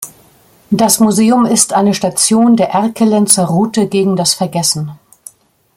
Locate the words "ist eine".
1.45-1.93